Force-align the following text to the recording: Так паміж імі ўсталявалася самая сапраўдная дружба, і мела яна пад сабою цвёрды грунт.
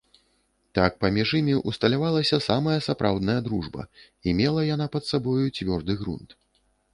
Так 0.77 0.95
паміж 1.03 1.33
імі 1.39 1.55
ўсталявалася 1.71 2.39
самая 2.45 2.77
сапраўдная 2.87 3.37
дружба, 3.49 3.85
і 4.27 4.35
мела 4.41 4.65
яна 4.75 4.87
пад 4.97 5.03
сабою 5.11 5.45
цвёрды 5.57 5.93
грунт. 6.03 6.29